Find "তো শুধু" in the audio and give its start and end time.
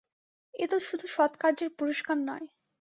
0.71-1.05